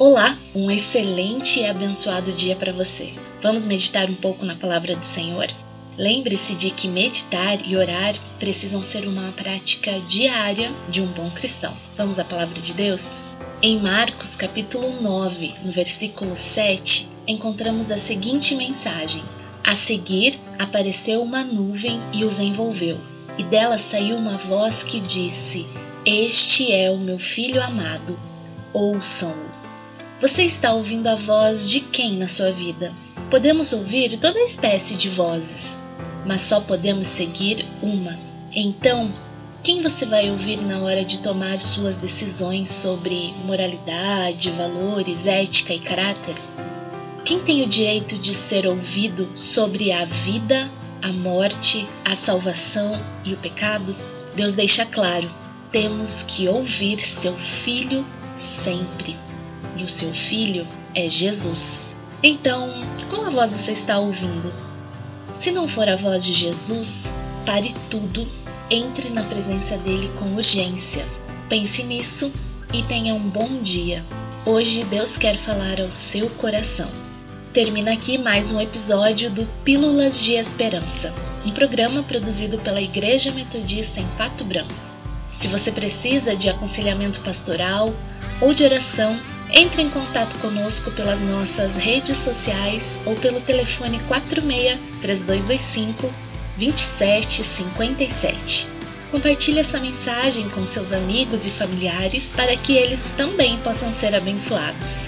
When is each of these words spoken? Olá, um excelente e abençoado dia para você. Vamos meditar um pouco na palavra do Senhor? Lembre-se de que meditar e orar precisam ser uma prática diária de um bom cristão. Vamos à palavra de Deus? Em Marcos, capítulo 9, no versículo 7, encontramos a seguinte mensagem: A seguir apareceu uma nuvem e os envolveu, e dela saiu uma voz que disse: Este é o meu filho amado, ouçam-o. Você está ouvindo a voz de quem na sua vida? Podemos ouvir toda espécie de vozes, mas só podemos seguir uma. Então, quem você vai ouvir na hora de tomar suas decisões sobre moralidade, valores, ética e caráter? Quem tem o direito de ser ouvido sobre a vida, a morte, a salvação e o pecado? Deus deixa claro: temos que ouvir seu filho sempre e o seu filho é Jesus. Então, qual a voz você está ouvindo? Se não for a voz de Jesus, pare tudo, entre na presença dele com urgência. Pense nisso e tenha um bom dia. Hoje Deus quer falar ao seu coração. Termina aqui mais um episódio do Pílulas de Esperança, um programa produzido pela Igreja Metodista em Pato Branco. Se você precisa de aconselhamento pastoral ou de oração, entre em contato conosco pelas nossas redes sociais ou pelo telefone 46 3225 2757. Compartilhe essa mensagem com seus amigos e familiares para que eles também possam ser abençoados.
Olá, 0.00 0.38
um 0.54 0.70
excelente 0.70 1.58
e 1.58 1.66
abençoado 1.66 2.30
dia 2.30 2.54
para 2.54 2.72
você. 2.72 3.12
Vamos 3.42 3.66
meditar 3.66 4.08
um 4.08 4.14
pouco 4.14 4.44
na 4.44 4.54
palavra 4.54 4.94
do 4.94 5.04
Senhor? 5.04 5.48
Lembre-se 5.96 6.54
de 6.54 6.70
que 6.70 6.86
meditar 6.86 7.58
e 7.66 7.76
orar 7.76 8.14
precisam 8.38 8.80
ser 8.80 9.08
uma 9.08 9.32
prática 9.32 9.98
diária 10.02 10.70
de 10.88 11.00
um 11.00 11.06
bom 11.08 11.28
cristão. 11.30 11.76
Vamos 11.96 12.20
à 12.20 12.24
palavra 12.24 12.60
de 12.60 12.74
Deus? 12.74 13.22
Em 13.60 13.80
Marcos, 13.80 14.36
capítulo 14.36 15.02
9, 15.02 15.54
no 15.64 15.72
versículo 15.72 16.36
7, 16.36 17.08
encontramos 17.26 17.90
a 17.90 17.98
seguinte 17.98 18.54
mensagem: 18.54 19.24
A 19.64 19.74
seguir 19.74 20.38
apareceu 20.60 21.20
uma 21.20 21.42
nuvem 21.42 21.98
e 22.12 22.24
os 22.24 22.38
envolveu, 22.38 23.00
e 23.36 23.42
dela 23.42 23.78
saiu 23.78 24.16
uma 24.16 24.38
voz 24.38 24.84
que 24.84 25.00
disse: 25.00 25.66
Este 26.06 26.70
é 26.70 26.88
o 26.88 27.00
meu 27.00 27.18
filho 27.18 27.60
amado, 27.60 28.16
ouçam-o. 28.72 29.77
Você 30.20 30.42
está 30.42 30.72
ouvindo 30.72 31.06
a 31.06 31.14
voz 31.14 31.70
de 31.70 31.78
quem 31.78 32.16
na 32.16 32.26
sua 32.26 32.50
vida? 32.50 32.92
Podemos 33.30 33.72
ouvir 33.72 34.16
toda 34.16 34.40
espécie 34.40 34.96
de 34.96 35.08
vozes, 35.08 35.76
mas 36.26 36.42
só 36.42 36.60
podemos 36.60 37.06
seguir 37.06 37.64
uma. 37.80 38.18
Então, 38.52 39.12
quem 39.62 39.80
você 39.80 40.04
vai 40.04 40.28
ouvir 40.28 40.56
na 40.56 40.82
hora 40.82 41.04
de 41.04 41.20
tomar 41.20 41.60
suas 41.60 41.96
decisões 41.96 42.68
sobre 42.68 43.32
moralidade, 43.44 44.50
valores, 44.50 45.24
ética 45.24 45.72
e 45.72 45.78
caráter? 45.78 46.34
Quem 47.24 47.38
tem 47.38 47.62
o 47.62 47.68
direito 47.68 48.18
de 48.18 48.34
ser 48.34 48.66
ouvido 48.66 49.30
sobre 49.34 49.92
a 49.92 50.04
vida, 50.04 50.68
a 51.00 51.12
morte, 51.12 51.88
a 52.04 52.16
salvação 52.16 53.00
e 53.24 53.34
o 53.34 53.36
pecado? 53.36 53.94
Deus 54.34 54.52
deixa 54.52 54.84
claro: 54.84 55.30
temos 55.70 56.24
que 56.24 56.48
ouvir 56.48 56.98
seu 56.98 57.36
filho 57.38 58.04
sempre 58.36 59.27
e 59.78 59.84
o 59.84 59.88
seu 59.88 60.12
filho 60.12 60.66
é 60.94 61.08
Jesus. 61.08 61.80
Então, 62.22 62.70
qual 63.08 63.26
a 63.26 63.30
voz 63.30 63.52
você 63.52 63.72
está 63.72 63.98
ouvindo? 63.98 64.52
Se 65.32 65.50
não 65.50 65.68
for 65.68 65.88
a 65.88 65.96
voz 65.96 66.24
de 66.24 66.34
Jesus, 66.34 67.04
pare 67.46 67.74
tudo, 67.88 68.26
entre 68.70 69.10
na 69.10 69.22
presença 69.22 69.76
dele 69.78 70.10
com 70.18 70.34
urgência. 70.34 71.06
Pense 71.48 71.82
nisso 71.82 72.30
e 72.72 72.82
tenha 72.82 73.14
um 73.14 73.28
bom 73.28 73.48
dia. 73.62 74.04
Hoje 74.44 74.84
Deus 74.84 75.16
quer 75.16 75.36
falar 75.36 75.80
ao 75.80 75.90
seu 75.90 76.28
coração. 76.30 76.90
Termina 77.52 77.92
aqui 77.92 78.18
mais 78.18 78.52
um 78.52 78.60
episódio 78.60 79.30
do 79.30 79.46
Pílulas 79.64 80.22
de 80.22 80.32
Esperança, 80.32 81.14
um 81.46 81.50
programa 81.50 82.02
produzido 82.02 82.58
pela 82.58 82.80
Igreja 82.80 83.32
Metodista 83.32 84.00
em 84.00 84.06
Pato 84.18 84.44
Branco. 84.44 84.72
Se 85.32 85.48
você 85.48 85.70
precisa 85.70 86.36
de 86.36 86.48
aconselhamento 86.48 87.20
pastoral 87.20 87.94
ou 88.40 88.52
de 88.52 88.64
oração, 88.64 89.18
entre 89.52 89.82
em 89.82 89.90
contato 89.90 90.38
conosco 90.38 90.90
pelas 90.92 91.20
nossas 91.20 91.76
redes 91.76 92.16
sociais 92.16 93.00
ou 93.04 93.16
pelo 93.16 93.40
telefone 93.40 93.98
46 94.00 94.78
3225 95.00 96.14
2757. 96.56 98.68
Compartilhe 99.10 99.60
essa 99.60 99.80
mensagem 99.80 100.46
com 100.48 100.66
seus 100.66 100.92
amigos 100.92 101.46
e 101.46 101.50
familiares 101.50 102.32
para 102.36 102.54
que 102.56 102.76
eles 102.76 103.12
também 103.16 103.56
possam 103.58 103.92
ser 103.92 104.14
abençoados. 104.14 105.06